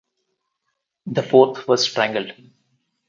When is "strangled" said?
1.87-2.33